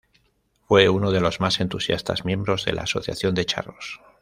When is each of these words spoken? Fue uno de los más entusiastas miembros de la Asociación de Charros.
Fue 0.67 0.89
uno 0.89 1.11
de 1.11 1.19
los 1.21 1.41
más 1.41 1.59
entusiastas 1.59 2.25
miembros 2.25 2.65
de 2.65 2.73
la 2.73 2.81
Asociación 2.81 3.35
de 3.35 3.45
Charros. 3.45 4.01